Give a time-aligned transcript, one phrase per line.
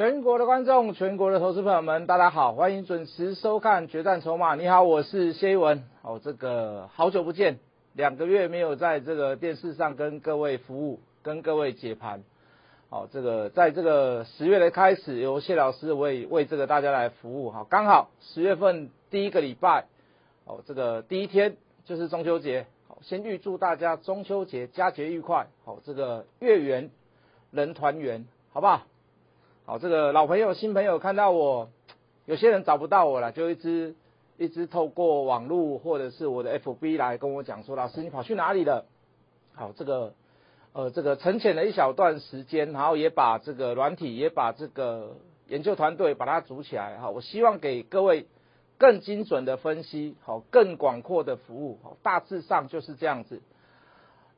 [0.00, 4.54] 全国的观众，全国的投资朋友们，大家好，欢迎准时收看《决战筹码》。
[4.56, 5.84] 你好，我是谢一文。
[6.00, 7.58] 哦，这个好久不见，
[7.92, 12.22] 两个月没有在这个电视上跟各位服务，跟各位解盘。
[12.88, 17.50] 好，这个在这个十月的开始，由谢老师为为这个大家来服务。
[17.50, 19.84] 好，刚好十月份第一个礼拜，
[20.46, 22.64] 哦，这个第一天就是中秋节。
[22.88, 25.48] 好，先预祝大家中秋节佳节愉快。
[25.66, 26.88] 好，这个月圆
[27.50, 28.80] 人团圆，好不好？
[29.70, 31.68] 好，这个老朋友、新朋友看到我，
[32.26, 33.94] 有些人找不到我了，就一直
[34.36, 38.84] 一直透过网络或者是我的 FB 来跟我讲说，老师你跑去哪里了？
[39.54, 40.12] 好，这个
[40.72, 45.14] 呃这个沉潜了一小段时间，然后也把这个软体，也把这个
[45.46, 46.98] 研究团队把它组起来。
[46.98, 48.26] 好，我希望给各位
[48.76, 53.40] 更精准的分析，好，更广阔的服务，好，大致上就是这样子。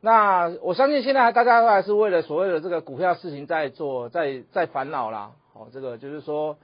[0.05, 5.31] 那我相信现在大家都还是为了所谓的这个股票事情在做，在在烦恼啦。
[5.53, 6.57] 哦，这个就是说，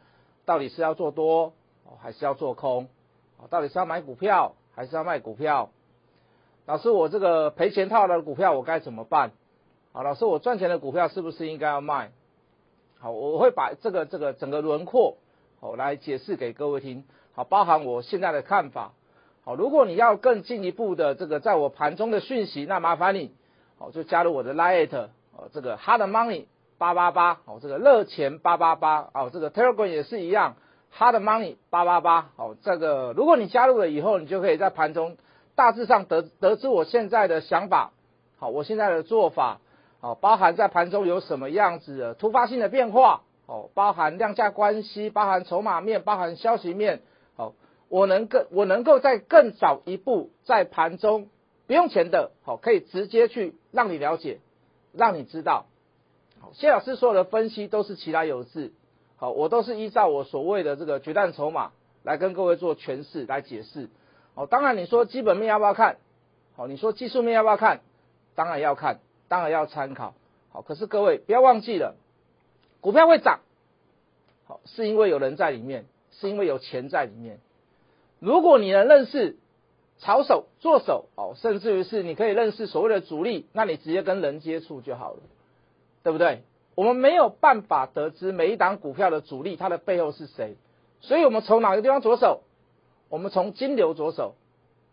[0.45, 1.53] 到底是要做多，
[1.85, 2.89] 哦，还是要做空？
[3.39, 5.71] 哦，到底是要买股票，还是要卖股票？
[6.67, 9.31] 老师，我这个赔钱套的股票我该怎么办？
[9.93, 12.11] 好，老师，我赚钱的股票是不是应该要卖？
[12.99, 15.17] 好，我会把这个这个整个轮廓，
[15.61, 17.05] 好来解释给各位听。
[17.35, 18.95] 好，包含我现在的看法。
[19.49, 23.33] 好，如果你要更进一步的这个在我盘中的讯息，那麻烦你，
[23.79, 26.45] 好就加入我的 Lite，哦这个 Hard Money
[26.77, 30.57] 八八八，哦这个热钱八八八，哦这个 Telegram 也是一样
[30.95, 35.17] ，Hard Money 八八八，哦这个如果你加入了以后，你就可以在盘中
[35.55, 37.93] 大致上得得知我现在的想法，
[38.37, 39.61] 好我现在的做法，
[40.01, 47.01] 好包含在盘中有什么样子的突发性的变化，哦包含量价关系，包含筹码面，包含消息面，
[47.35, 47.55] 好。
[47.89, 51.29] 我能更我能够在更早一步在盘中
[51.67, 54.41] 不用钱的，好可以直接去让你了解，
[54.93, 55.67] 让你知道。
[56.41, 58.73] 好，谢老师所有的分析都是其来有致，
[59.17, 61.73] 好，我都是依照我所谓的这个决战筹码
[62.03, 63.89] 来跟各位做诠释来解释。
[64.35, 65.97] 好，当然你说基本面要不要看？
[66.57, 67.81] 好，你说技术面要不要看？
[68.35, 70.15] 当然要看，当然要参考。
[70.51, 71.97] 好，可是各位不要忘记了，
[72.81, 73.41] 股票会涨，
[74.47, 77.41] 好是因为有人在里面，是因为有钱在里面。
[78.21, 79.37] 如果你能认识
[79.99, 85.21] 炒手、做手哦，甚至于是你可以认识所谓的主力，那你直接跟人接触就好了，
[86.03, 86.43] 对不对？
[86.75, 90.57] 我们没有办法得知每一档股票的主力它的背后是谁，
[91.01, 92.43] 所以我们从哪个地方着手？
[93.09, 94.35] 我们从金流着手，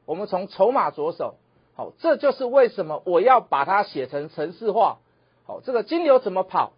[0.06, 1.36] 我们从筹码着手。
[1.76, 5.00] 好，这就是为什么我要把它写成程式化。
[5.46, 6.72] 好，这个金流怎么跑？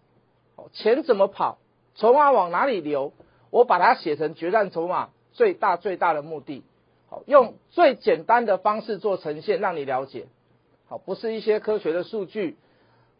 [0.72, 1.58] 钱怎么跑？
[1.94, 3.12] 筹码往哪里流？
[3.50, 5.10] 我把它写成决战筹码。
[5.38, 6.64] 最大最大的目的，
[7.08, 10.26] 好用最简单的方式做呈现，让你了解，
[10.88, 12.56] 好不是一些科学的数据，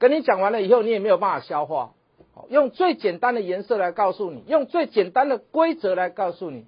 [0.00, 1.92] 跟你讲完了以后，你也没有办法消化，
[2.34, 6.66] 好用最简单的颜色来告诉你，用最简单的规则来告诉你，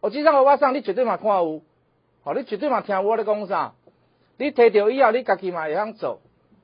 [0.00, 1.62] 我今上我晚上你绝对嘛看有，
[2.22, 3.74] 好你绝对嘛听我的讲啥，
[4.38, 6.20] 你提到以后你家己嘛会想走，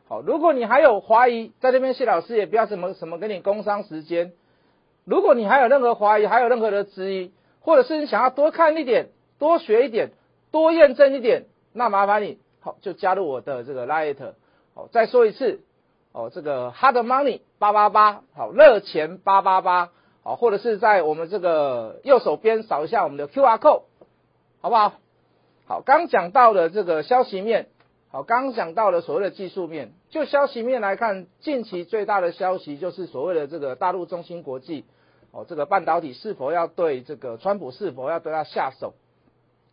[0.07, 4.33] 好如果你还有怀疑，在这边谢老师也不要什么什么跟你工商时间，
[5.05, 7.33] 如果你还有任何怀疑，还有任何的质疑。
[7.63, 9.09] 或者是你想要多看一点、
[9.39, 10.11] 多学一点、
[10.51, 14.17] 多验证一点，那麻烦你好就加入我的这个 Light，
[14.75, 15.61] 好再说一次，
[16.13, 19.91] 哦这个 Hard Money 八八八，好热钱八八八，
[20.23, 23.83] 好或者是在我们这个右手边扫一下我们的 QR code，
[24.61, 24.95] 好不好？
[25.67, 27.69] 好，刚讲到的这个消息面，
[28.11, 34.85] 好刚讲到的所谓的技术面，就消息面来看，近期最大的消息就是所谓的这个大陆中芯国际。
[35.33, 38.95] 哦，这个半导体是否要对这个川普是否要对他下手？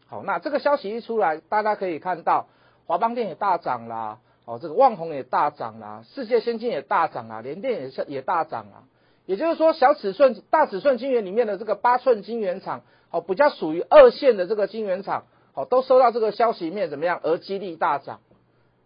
[0.08, 2.48] 好，那这个消息一出来，大家可以看到
[2.88, 8.88] 华邦电也大涨啦，哦，这个旺宏也大涨啦，世界先进也大涨啦，联电也是也大涨啊。
[9.26, 12.82] 也就是说，小尺寸、大尺寸晶圆里面的这个八寸晶圆厂，
[13.12, 17.20] 哦，比较属于二线的这个晶圆厂，哦，都收到这个消息面怎么样？
[17.22, 18.22] 而激励大涨，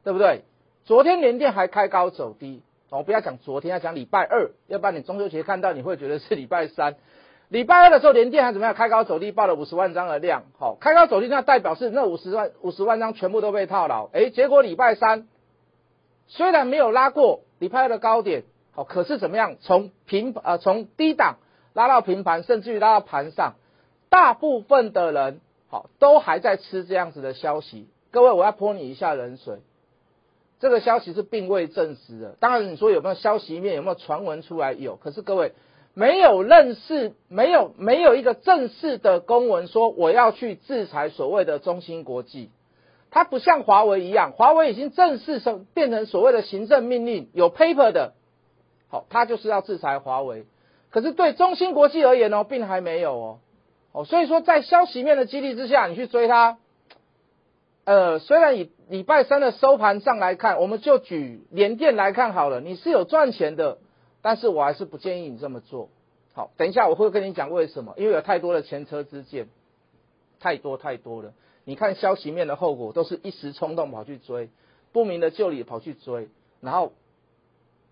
[0.03, 0.41] 对不对？
[0.83, 2.61] 昨天联电还开高走低。
[2.97, 6.95] 我不要讲昨天，要讲礼拜二，要不然你中秋节看到你会觉得是礼拜三。
[7.49, 8.73] 礼拜二的时候，连电还怎么样？
[8.73, 10.43] 开高走低，报了五十万张的量。
[10.57, 14.09] 好，开高走低，那代表是那五十万五十万张全部都被套牢。
[14.13, 15.27] 哎，结果礼拜三
[16.27, 19.57] 虽然没有拉过礼拜二的高点，好，可是怎么样？
[19.59, 21.37] 从平呃从低档
[21.73, 23.55] 拉到平盘，甚至于拉到盘上，
[24.09, 27.87] 大部分的人好都还在吃这样子的消息。
[28.11, 29.59] 各位，我要泼你一下冷水。
[30.63, 32.37] 这个消息是并未证实的。
[32.39, 34.71] 当然，你说有没有消息面，有没有传闻出来？
[34.71, 34.95] 有。
[34.95, 35.51] 可是各位
[35.93, 42.49] 没有认识，没有没有一个正式的公文说我要去制裁所谓的中芯国际。
[43.11, 48.13] 它不像华为一样，华为已经正式成变成所谓的行政命令，有 paper 的。
[48.87, 50.45] 好，它就是要制裁华为。
[50.91, 53.39] 可是对中芯国际而言哦，并还没有哦，
[53.91, 56.57] 哦，所以说在消息面的激励之下，你去追它，
[57.85, 63.77] 呃，虽然以礼拜三的收盘上来看，我们就举联电来看好了，你是有赚钱的，
[64.21, 65.89] 但是我还是不建议你这么做。
[66.33, 69.47] 好，等一下我会跟你讲为什么，因为有太多的前车之鉴，
[70.39, 71.33] 太多太多了。
[71.65, 74.49] 你看消息面的后果，都是一时冲动跑去追，
[74.91, 76.29] 不明的就里跑去追，
[76.61, 76.93] 然后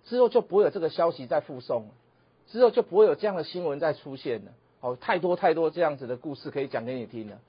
[0.05, 1.89] 之后就不会有这个消息再附送了。
[2.47, 4.51] 之后就不会有这样的新闻再出现了。
[4.79, 7.39] 好，太多太多这样子的故事可以讲给你听了。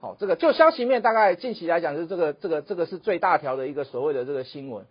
[0.00, 4.84] 好，这个就消息面大概近期来讲是这个这个这个是最大条的一个所谓的这个新闻。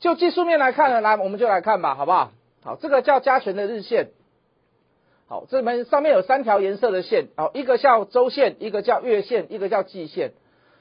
[0.00, 2.32] 就技术面来看呢，来我们就来看吧，好不好？
[2.62, 4.08] 好，这个叫加权的日线。
[5.26, 10.32] 好，这边上面有三条颜色的线，好，一个叫周线，一个叫月线，一个叫季线。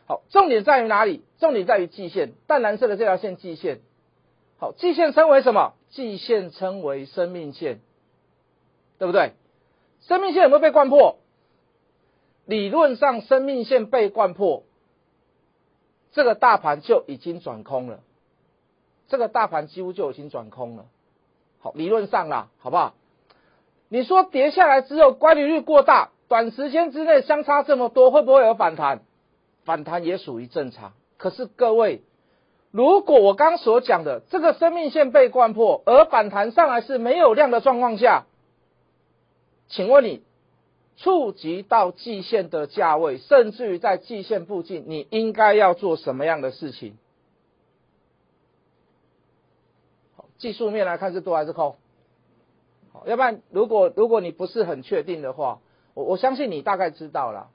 [0.05, 1.23] 好，重点在于哪里？
[1.39, 3.79] 重点在于季线，淡蓝色的这条线季线。
[4.57, 5.73] 好，季线称为什么？
[5.89, 7.79] 季线称为生命线。
[8.99, 9.33] 对不对？
[10.01, 11.17] 生命线有没有被灌破？
[12.47, 14.63] 理论上，生命线被灌破，
[16.13, 17.99] 这个大盘就已经转空了。
[19.09, 20.85] 这个大盘几乎就已经转空了。
[21.59, 22.95] 好，理论上啦，好不好？
[23.89, 29.01] 你说跌下来之后，乖离率过大，短时间之内相差这么多，会不会有反弹？
[29.65, 30.93] 反弹也属于正常。
[31.17, 32.01] 可是各位，
[32.71, 38.25] 如果我刚所讲的这个生命线被灌破，而反弹上来是没有量的状况下，
[39.67, 40.21] 请问你
[40.97, 46.97] 触及到季线的价位，甚至于在季线附近，你应该要做什么样的事情？
[50.37, 51.75] 技术面来看是多还是空？
[52.93, 55.59] 好，要不然如果如果你不是很确定的话，
[55.93, 57.49] 我我相信你大概知道了。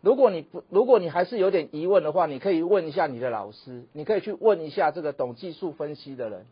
[0.00, 6.46] 如果你不如果你还是有点疑问的话，你可以问一下你的老师，你可以去问一下这个懂技术分析的人。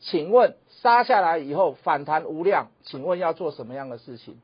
[0.00, 4.38] 请问杀下来以后反弹无量，请问要做什么样的事情？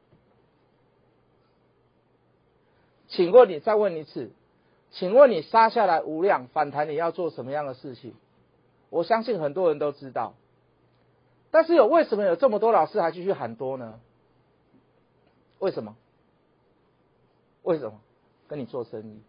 [3.13, 4.31] 请问你再问一次，
[4.91, 8.15] 请问你杀下来无量反弹你要做什么样的事情？
[8.89, 10.35] 我相信很多人都知道，
[11.51, 14.01] 但是有为什么有这么多老师还继续喊多呢？
[15.59, 15.95] 为什么？
[17.63, 18.01] 为什么？
[18.49, 19.23] 跟你做生意，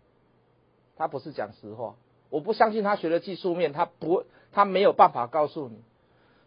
[0.96, 1.96] 他不是讲实话。
[2.30, 5.82] 我不相信他学了技术面，他不，他没有办法告诉你。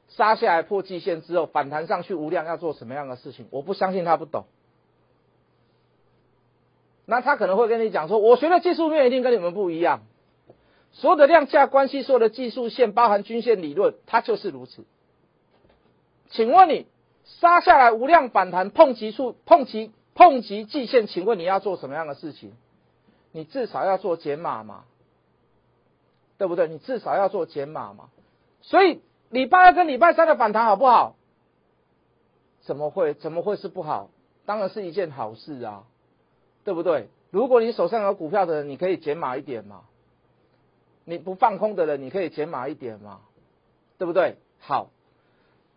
[0.09, 3.47] 杀下来破季线之后反弹上去无量要做什么样的事情？
[3.51, 4.47] 我不相信他不懂。
[7.07, 10.03] 那他可能会跟你讲说，我学的技术面一定跟你们不一样。
[10.93, 14.85] 所有的量价关系，所有的技术线，包含均线理论，它就是如此。
[16.31, 16.87] 请问你
[17.25, 22.53] 杀下来无量反弹碰击处碰击碰击季线，请问你要做什么样的事情？
[23.33, 24.85] 你至少要做减码嘛，
[26.37, 26.69] 对不对？
[26.69, 28.11] 你至少要做减码嘛。
[28.61, 29.01] 所以。
[29.29, 31.17] 礼拜二跟礼拜三的反弹好不好？
[32.63, 33.13] 怎么会？
[33.13, 34.09] 怎么会是不好？
[34.47, 35.83] 当然是一件好事啊，
[36.67, 37.07] 对不对？
[37.31, 39.83] 如果你手上有股票的人，你可以减码一点嘛。
[41.05, 43.21] 你不放空的人，你可以减码一点嘛，
[43.99, 44.35] 对不对？
[44.59, 44.91] 好，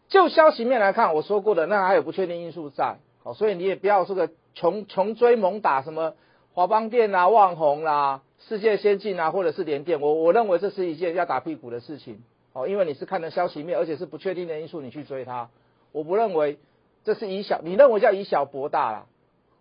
[0.08, 6.16] 就消息面来看，我说过的，那还有不确定因素在，好，所以你也不要这个穷穷追猛打，什么
[6.54, 12.24] 华邦电啊、旺宏啦、世界先进啊，或者是联电，我我认为这是一件要打屁股的事情。
[12.54, 15.52] 哦，因为你是看的消息面，而且是不确定的因素，你去追它，
[15.92, 16.58] 我不认为
[17.04, 19.06] 这是以小，你认为叫以小博大啦。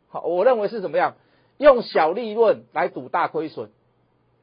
[0.08, 1.14] 好，我认为是怎么样？
[1.58, 3.70] 用小利润来赌大亏损。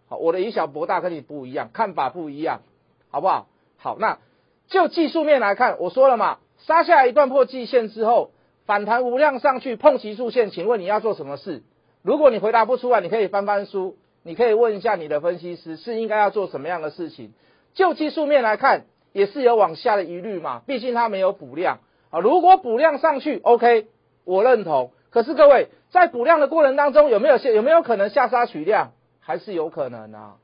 [0.07, 2.61] 好，我的以小博大跟你不一样，看法不一样，
[3.09, 3.47] 好不好？
[3.77, 4.19] 好，那
[4.67, 8.31] 就技术面来看，我说了嘛，杀下来一段破季线之后，
[8.65, 11.63] 反弹无量上去碰齐数线，请问你要做什么事？
[12.01, 17.33] 如果你回答不出来，你可以翻翻书，你可以问一下你的分析师，是应该要做什么样的事情？
[17.73, 21.79] 就技术面来看，也是有往下的疑虑嘛，毕竟它没有补量
[22.09, 22.19] 啊。
[22.19, 23.87] 如果补量上去，OK，
[24.25, 24.91] 我认同。
[25.15, 28.91] 可是各位在补量的过程当中，有没有下有没有可能下杀取量？
[29.21, 30.35] 还是有可能啊，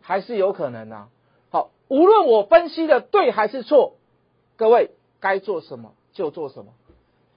[0.00, 1.08] 还是有可能啊。
[1.50, 3.96] 好，无论我分析的对还是错，
[4.56, 6.72] 各位该做什么就做什么，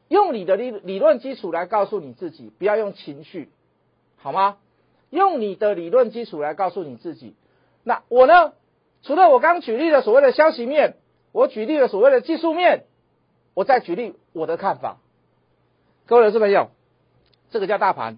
[0.08, 3.50] 用你的理理论基础来告诉你自己，不要用情绪，
[4.16, 4.60] 好吗？
[5.10, 7.36] 用你的理论基础来告诉你自己。
[7.84, 8.54] 那我呢？
[9.02, 10.96] 除了我刚举例的所谓的消息面，
[11.34, 12.86] 我举例的所谓的技术面，
[13.54, 15.00] 我再举例我的看法。
[16.06, 16.70] 各位老师朋友，
[17.50, 18.18] 这个叫大盘，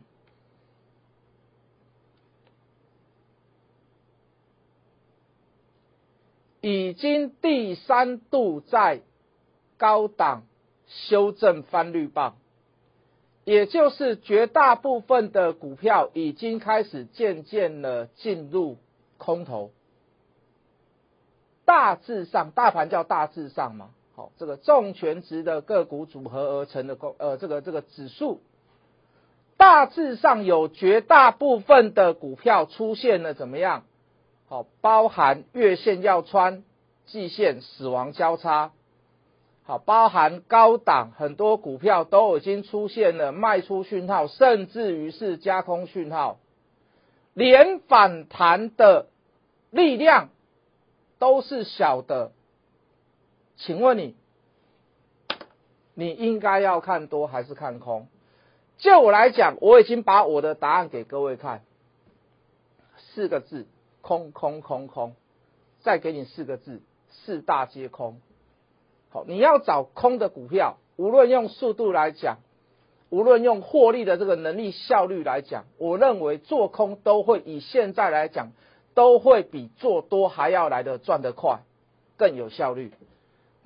[6.61, 9.01] 已经第三度在
[9.77, 10.47] 高档
[10.87, 12.37] 修正翻绿棒，
[13.43, 18.77] 也就是绝大部分的股票已经开始渐渐的进入
[19.19, 19.71] 空头。
[21.65, 28.39] 大致上，大盘叫大致上嘛，好，这个重权值的个股组合而成的公呃这个这个指数，
[29.57, 33.83] 大致上有绝大部分的股票出现了怎么样？
[34.47, 36.63] 好，包含月线要穿，
[37.07, 38.71] 季线死亡交叉。
[39.65, 46.37] 好，包含高档很多股票都已经出现了卖出讯号，甚至于是加空讯号，
[47.33, 49.07] 连反弹的
[49.71, 50.29] 力量
[51.19, 52.31] 都是小的。
[53.57, 54.15] 请问你，
[55.93, 58.07] 你应该要看多还是看空？
[58.77, 61.63] 就我来讲，我已经把我的答案给各位看，
[62.97, 63.65] 四个字：
[64.01, 65.15] 空空空空。
[65.81, 68.19] 再给你四个字：四大皆空。
[69.09, 72.39] 好你要找空的股票，无论用速度来讲，
[73.09, 78.51] 无论用获利的这个能力效率来讲，我认为做空都会以现在来讲，
[78.93, 81.59] 都会比做多还要来的赚得快，
[82.17, 82.91] 更有效率。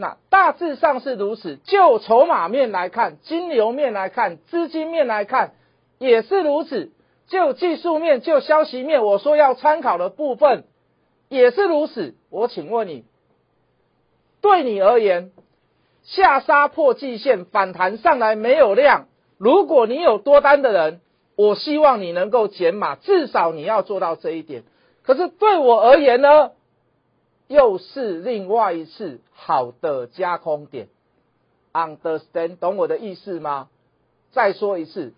[0.01, 1.57] 那大致上是如此。
[1.57, 5.51] 就筹码面来看，金流面来看，资金面来看，
[5.97, 6.93] 也是如此。
[7.27, 10.63] 就技术面，就消息面，我说要参考的部分
[11.27, 12.15] 也是如此。
[12.29, 13.03] 我请问你。
[14.39, 15.31] 对你而言，
[16.03, 21.01] 下杀破季线反弹上来没有量，如果你有多单的人，
[21.35, 24.63] 我希望你能够减码，至少你要做到这一点。
[25.03, 26.51] 可是对我而言呢，
[27.49, 30.87] 又是另外一次好的加空点。
[31.73, 33.69] Understand 懂我的意思吗？
[34.31, 35.13] 再说一次，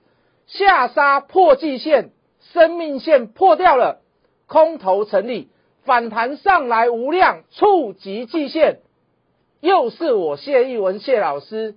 [0.47, 4.01] 下杀破季线，生命线破掉了，
[4.47, 5.49] 空头成立，
[5.83, 8.79] 反弹上来无量，触及季线。
[9.59, 11.75] 又是我谢逸文谢老师，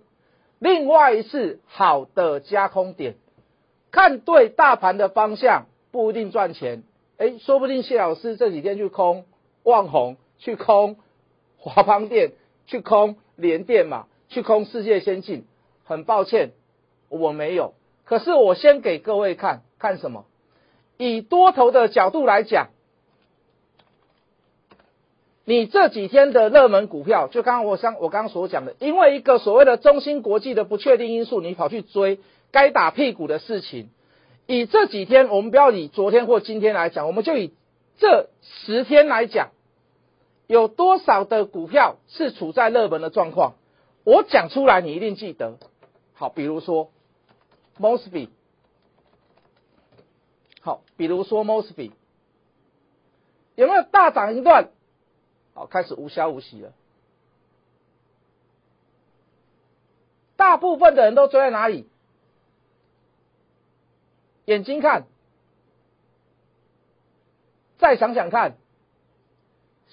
[0.60, 3.16] 另外一次好的加空点，
[3.90, 6.84] 看对大盘的方向不一定赚钱，
[7.18, 9.24] 哎，说不定谢老师这几天去空
[9.64, 10.96] 旺宏，去空
[11.58, 12.32] 华邦电，
[12.66, 15.44] 去空联电嘛，去空世界先进，
[15.84, 16.52] 很抱歉
[17.08, 17.74] 我没有，
[18.04, 20.26] 可是我先给各位看看什么，
[20.96, 22.68] 以多头的角度来讲。
[25.46, 32.18] 你这几天的热门股票，就刚刚我像我刚刚所讲的，因为一个所谓的中芯国际的不确定因素，你跑去追
[32.50, 33.90] 该打屁股的事情。
[34.46, 37.52] 以这几天，我们不要以昨天或今天来讲，我们就以
[37.98, 39.50] 这十天来讲，
[40.46, 43.54] 有多少的股票是处在热门的状况？
[44.04, 45.58] 我讲出来，你一定记得。
[46.12, 46.90] 好，比如说
[47.78, 48.28] Mosby，
[50.60, 51.92] 好，比如说 Mosby，
[53.54, 54.68] 有没有大涨一段？
[55.54, 56.72] 好，开始无消无息了。
[60.36, 61.88] 大部分的人都追在哪里？
[64.44, 65.06] 眼睛看，
[67.78, 68.58] 再想想看，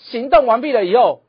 [0.09, 1.21] 行动完毕了以后，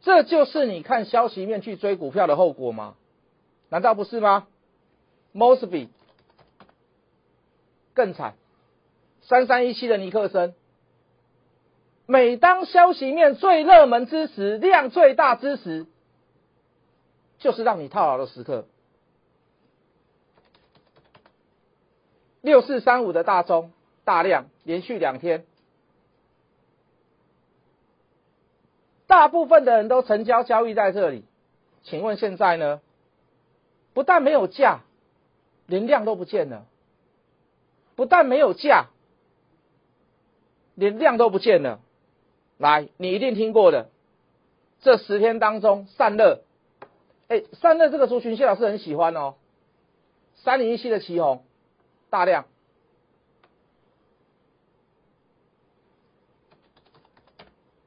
[0.00, 2.94] 这就是你看消息面去追股票的后果吗？
[3.68, 4.46] 难道不是吗
[5.34, 5.88] ？Mosby
[7.92, 8.34] 更惨，
[9.22, 10.54] 三三一七的尼克森。
[12.06, 15.86] 每当消息面最热门之时，量最大之时，
[17.38, 18.66] 就是让你套牢的时刻。
[22.40, 23.72] 六四三五的大中
[24.04, 25.44] 大量连续两天，
[29.08, 31.24] 大部分的人都成交交易在这里。
[31.82, 32.80] 请问现在呢？
[33.94, 34.82] 不但没有价，
[35.66, 36.66] 连量都不见了。
[37.96, 38.90] 不但没有价，
[40.76, 41.80] 连量都不见了。
[42.58, 43.88] 来，你一定听过的，
[44.82, 46.42] 这十天当中散热，
[47.28, 49.34] 哎，散热这个族群谢老师很喜欢哦，
[50.36, 51.42] 三零一七的旗红
[52.10, 52.44] 大量，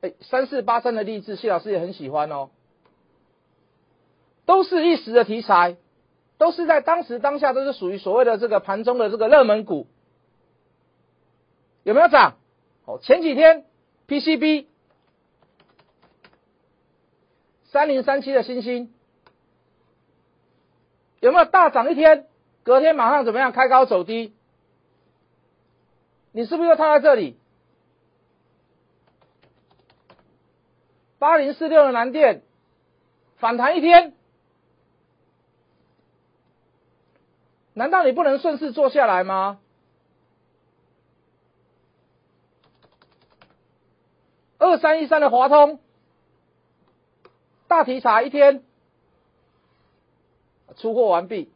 [0.02, 2.50] 哎，三四八三的励志谢老师也很喜欢哦，
[4.46, 5.78] 都是一时的题材，
[6.38, 9.88] 都是在当时当下都是属于所谓的这个盘中的这个热门股，
[11.84, 12.38] 有没有涨？
[12.86, 13.66] 哦，前几天。
[14.08, 14.66] PCB
[17.70, 18.94] 三零三七的星星
[21.22, 22.28] 有没有大涨一天？
[22.64, 23.54] 隔天马上怎么样？
[23.54, 24.34] 开高走低，
[26.34, 27.38] 你是不是又套在这里？
[31.22, 32.42] 八零四六的南电
[33.38, 34.16] 反弹一天，
[37.76, 39.60] 难道你不能顺势做下来吗？
[44.58, 45.80] 二三一三的华通，
[47.68, 48.64] 大题材一天
[50.76, 51.52] 出货完毕。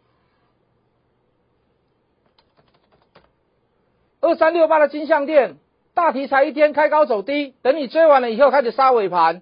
[4.22, 5.57] 二三六八的金项店，
[5.95, 9.41] 大题材一天开高走低，等你追完了以后开始杀尾盘，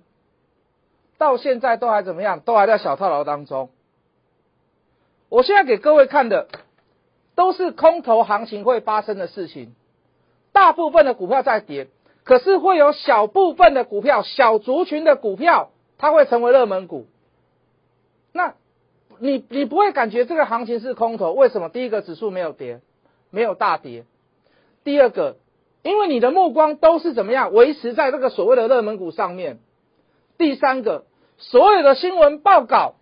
[1.23, 2.41] 到现在都还怎么样？
[2.41, 3.69] 都还在小套牢当中。
[5.29, 6.49] 我现在给各位看的，
[7.33, 9.73] 都是空头行情会发生的事情。
[10.51, 11.87] 大部分的股票在跌，
[12.25, 17.07] 可是会有小部分的股票、小族群的股票，它会成为热门股。
[18.33, 18.55] 那，
[19.17, 21.31] 你你不会感觉这个行情是空头？
[21.31, 21.69] 为什么？
[21.69, 22.81] 第一个，指数没有跌，
[23.31, 24.03] 没有大跌；
[24.83, 25.37] 第二个，
[25.83, 29.55] 因为你的目光都是怎么样维持在这个所谓的热门股上面；
[30.37, 31.05] 第三个，
[31.37, 32.95] 所有的新闻报告。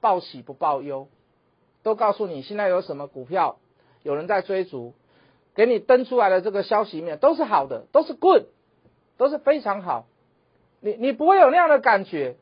[0.00, 1.06] 报喜不报忧，
[1.84, 3.58] 都告诉你现在有什么股票，
[4.02, 4.94] 有人在追逐，
[5.54, 8.42] 给你登出来的这个消息面都是好的，都是 good，
[9.16, 10.06] 都是非常好。
[10.80, 12.34] 你你不会有那样的感觉，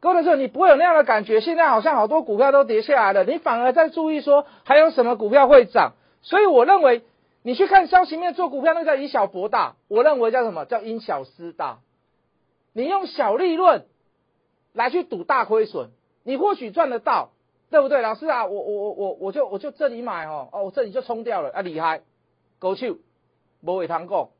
[0.00, 1.40] 各位说你不会有那样的感觉。
[1.40, 5.92] 现在好像好多股票都跌下来了，你反而在注意说还有什么股票会涨。
[6.22, 7.04] 所以我认为
[7.44, 9.76] 你去看消息面做股票，那叫以小博大。
[9.86, 11.78] 我认为叫什么叫因小失大？
[12.80, 13.84] 你用小利润
[14.72, 15.90] 来去赌大亏损。
[16.22, 17.32] 你或许赚得到，
[17.70, 18.00] 对不对？
[18.00, 22.02] 老师啊，我我我我我就我就这里买哦，哦，我这里就冲掉了啊，厉害，
[22.58, 22.96] 狗手，
[23.62, 24.32] 不会谈过。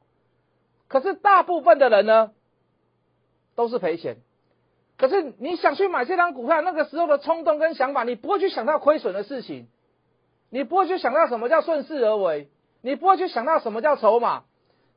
[0.89, 2.33] 可是大部分的人呢，
[3.57, 4.17] 都是赔钱。
[4.97, 9.69] 可是你想去买这张股票，那个时候的冲动跟想法，你不会去想到亏损的事情，
[10.49, 12.49] 你不会去想到什么叫顺势而为，
[12.81, 14.45] 你不会去想到什么叫筹码，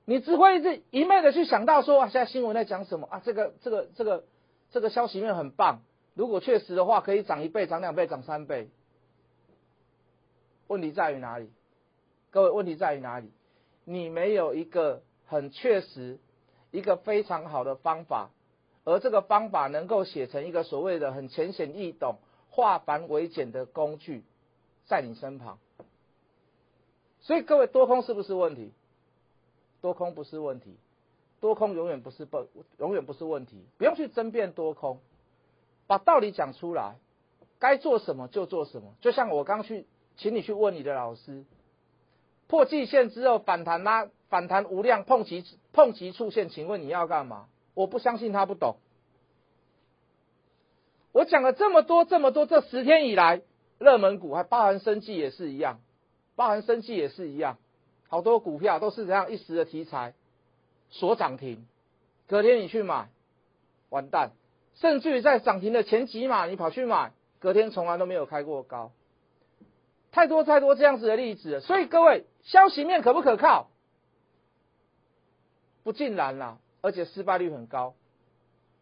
[0.06, 4.24] 你只会是一昧的去想到说啊，现在新闻在讲什么啊，这个这个这个
[4.72, 5.82] 这个消息面很棒。
[6.14, 8.70] 如果确实的话，可以涨一倍、涨两倍、涨三倍。
[10.68, 11.50] 问题在于哪里？
[12.32, 13.32] 各位，问题在于哪里？
[13.86, 16.20] 你没有一个很确实、
[16.72, 18.30] 一个非常好的方法，
[18.84, 22.18] 而这个方法能够写成一个所谓的很浅显易懂、
[22.50, 24.24] 化繁为简的工具，
[24.86, 25.60] 在你身旁。
[27.22, 28.72] 所以，各位，多空是不是问题？
[29.84, 30.78] 多空不是问题，
[31.42, 32.48] 多空永远不是不
[32.80, 35.02] 永远不是问题，不用去争辩多空。
[35.88, 36.96] 把道理讲出来，
[37.60, 38.96] 该做什么就做什么。
[39.02, 41.44] 就像我刚去，请你去问你的老师，
[42.48, 45.44] 破季线之后反弹拉反弹无量碰极
[45.74, 47.50] 碰极触线，请问你要干嘛？
[47.74, 48.78] 我不相信他不懂。
[51.12, 53.42] 我讲了这么多这么多，这十天以来
[53.80, 55.82] 热门股还包含生计也是一样，
[56.38, 57.58] 包含生计也是一样，
[58.14, 60.14] 好多股票都是这样一时的题材，
[60.92, 61.66] 锁涨停，
[62.28, 63.10] 隔天你去买，
[63.90, 64.34] 完蛋。
[64.76, 68.92] 甚至于在涨停的前几码，你跑去买，隔天从来都没有开过高，
[70.12, 73.72] 太多太多这样子的例子，所以各位，消息面可不可靠？
[75.82, 77.96] 不尽然啦，而且失败率很高，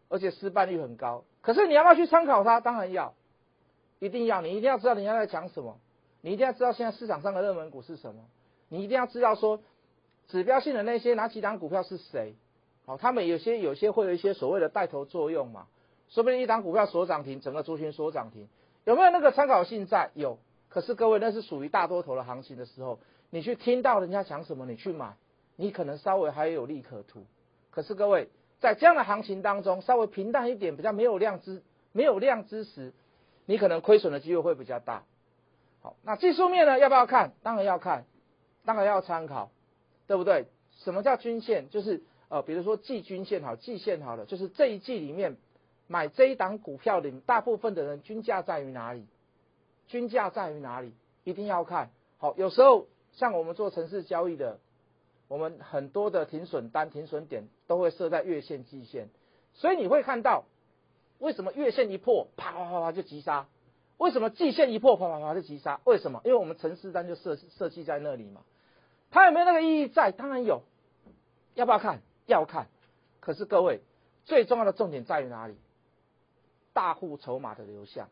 [0.09, 1.23] 而且失败率很高。
[1.41, 2.59] 可是你要不要去参考它？
[2.59, 3.13] 当然要，
[3.99, 5.79] 一定要，你一定要知道人家在讲什么，
[6.19, 8.25] 你一定要知道现在市场上的热门股是什么，
[8.71, 9.59] 你一定要知道说
[10.29, 12.35] 指标性的那些哪几档股票是谁，
[12.85, 15.67] 好，他们有些有些会有一些所谓的带头作用嘛。
[16.07, 18.47] 说不定一档股票所涨停，整个族群所涨停，
[18.85, 20.11] 有没有那个参考性在？
[20.13, 20.39] 有。
[20.69, 25.15] 可是各位，那是属于大多头的行情的时候，你去听到人家讲什么，你去买，
[25.57, 27.25] 你可能稍微还有利可图。
[27.71, 28.29] 可是各位，
[28.61, 32.93] 在这样的行情当中，稍微平淡一点，比较没有量之没有量之时，
[33.45, 35.03] 你可能亏损的机会会比较大。
[35.81, 36.79] 好，那技术面呢？
[36.79, 37.33] 要不要看？
[37.43, 38.05] 当然要看，
[38.65, 39.51] 当然要参考，
[40.07, 40.47] 对不对？
[40.83, 41.69] 什么叫均线？
[41.69, 45.37] 就是呃，比如说季均线好，季线好了，就是这一季里面。
[45.87, 49.05] 买这一档股票的大部分的人均价在于哪里？
[49.87, 50.93] 均价在于哪里？
[51.25, 52.33] 一定要看好。
[52.37, 54.61] 有时候像我们做城市交易的，
[55.27, 59.09] 我们很多的停损单、停损点都会设在月线、季线，
[59.53, 60.45] 所以你会看到
[61.19, 63.47] 为什么月线一破，啪啪啪啪就急杀；
[63.97, 65.81] 为什么季线一破，啪啪啪就急杀？
[65.83, 66.21] 为什么？
[66.23, 68.43] 因为我们城市单就设设计在那里嘛。
[69.11, 70.11] 它有没有那个意义在？
[70.11, 70.63] 当然有。
[71.53, 72.01] 要不要看？
[72.25, 72.67] 要看。
[73.19, 73.81] 可是各位，
[74.25, 75.55] 最重要的重点在于哪里？
[76.73, 78.07] 大户筹码的流向，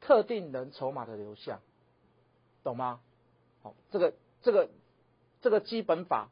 [0.00, 1.58] 特定人筹码的流向，
[2.62, 3.00] 懂吗？
[3.62, 4.70] 好，这个这个
[5.40, 6.28] 这个基本法，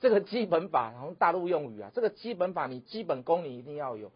[0.00, 4.10] 这个基本法，然后大陆用语啊，这个基本法你基本功你一定要有，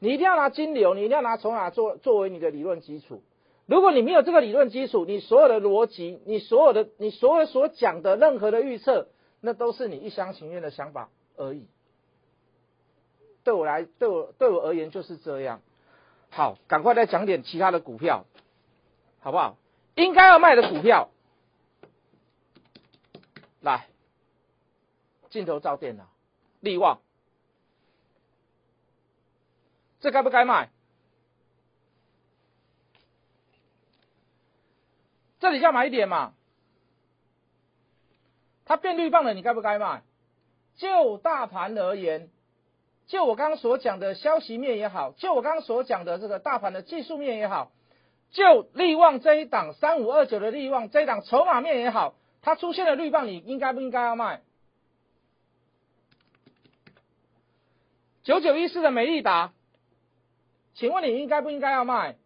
[0.00, 3.22] 你一定要拿金流，你一定要拿筹码作作为你的理论基础。
[3.70, 9.06] 如果你没有这个理论基础，你所有的逻辑，你所有的你所有所讲的任何的预测，
[9.40, 11.68] 那都是你一厢情愿的想法而已。
[13.44, 15.62] 对我来，对我对我而言就是这样。
[16.30, 18.26] 好，赶快再讲点其他的股票，
[19.20, 19.56] 好不好？
[19.94, 21.08] 应该要卖的股票，
[23.60, 23.86] 来，
[25.28, 26.08] 镜头照电脑，
[26.58, 26.98] 利旺，
[30.00, 30.70] 这该不该卖？
[35.40, 36.34] 这里要买一点嘛？
[38.66, 40.02] 它变绿棒了，你该不该卖？
[40.76, 42.30] 就大盘而言，
[43.06, 47.72] 就我刚刚所讲的消息面也好，就我刚刚所讲的这个大盘的技术面也好，
[48.30, 54.42] 就利旺这一档三五二九的利旺这一档筹码面也好，它出现了绿棒，你应该不应该要卖？
[58.22, 59.52] 九九一四的美利达，
[60.74, 62.16] 请问你应该不应该要卖？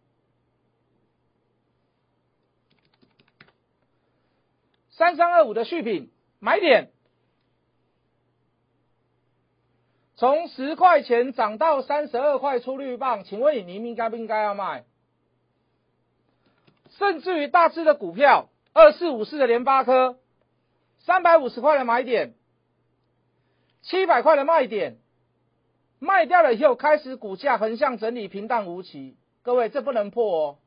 [4.97, 6.89] 三三二五的续品买点，
[10.15, 14.85] 从十块钱涨到三十二块出绿棒，请问你您应该不应该要卖？
[16.91, 20.17] 甚至于大致的股票，二四五四的联发科，
[20.99, 22.33] 三百五十块的买点，
[23.81, 24.97] 七百块的卖点，
[25.99, 29.17] 卖掉了以后开始股价横向整理，平淡无奇。
[29.41, 30.57] 各位，这不能破哦。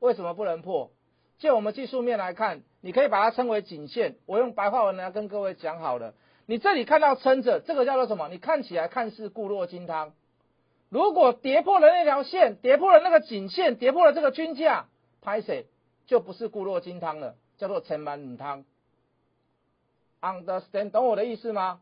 [0.00, 0.90] 为什么不能破？
[1.38, 2.62] 就我们技术面来看。
[2.80, 6.14] 你可以把它称为颈线，我用白话文来跟各位讲好了。
[6.46, 8.28] 你这里看到撑着，这个叫做什么？
[8.28, 10.12] 你看起来看似固若金汤。
[10.88, 14.86] 如果跌破了那条线，跌破了那个颈线，跌破了这个均价，
[15.20, 15.66] 拍谁
[16.06, 18.64] 就不是固若金汤了，叫做陈满母汤。
[20.20, 20.92] Understand？
[20.92, 21.80] 懂我的意思吗？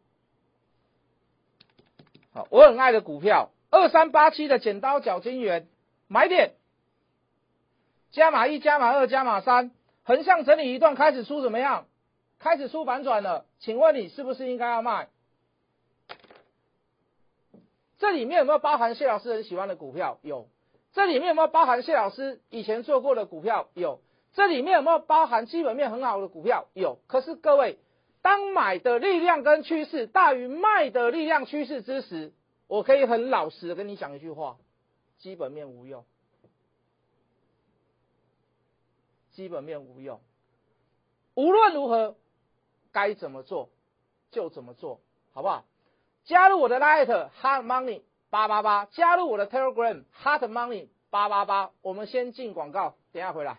[2.33, 5.69] 好，我很爱的股票二三八七的剪刀脚金元
[6.09, 6.55] 买点，
[8.15, 9.73] 加码一，加码二，加码三。
[10.05, 11.87] 横向整理一段，开始出怎么样？
[12.39, 15.09] 开始出反转了，请问你是不是应该要卖？
[17.99, 20.19] 这里面有没有包含谢老师很喜欢的股票？
[20.23, 20.47] 有。
[20.93, 23.67] 这里面有没有包含谢老师以前做过的股票？
[23.75, 24.01] 有。
[24.33, 26.67] 这里面有没有包含基本面很好的股票？
[26.73, 27.01] 有。
[27.09, 27.79] 可是各位，
[28.23, 32.33] 当买的力量跟趋势大于卖的力量趋势之时，
[32.69, 34.57] 我可以很老实的跟你讲一句话：
[35.19, 36.05] 基本面无用。
[39.35, 40.21] 基本面无用，
[41.35, 42.17] 无论如何
[42.93, 43.69] 该怎么做
[44.31, 45.01] 就怎么做，
[45.33, 45.65] 好不好？
[46.25, 47.07] 加入我的 Light
[47.43, 51.73] Hot Money 八八八，加入我的 Telegram Hot Money 八八八。
[51.83, 53.59] 我们先进广告，等下回来。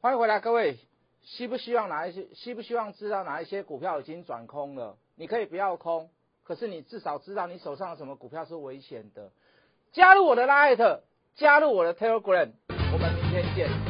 [0.00, 0.78] 欢迎回来，各位，
[1.22, 2.32] 希不希望哪一些？
[2.34, 4.96] 希不希望知道哪一些股票已经转空了？
[5.16, 6.08] 你可以不要空，
[6.44, 9.30] 可是你至少知道你手上的什么股票是危险的。
[9.92, 11.00] 加入我的 Light，
[11.34, 12.52] 加入我的 Telegram，
[12.92, 13.89] 我们明天见。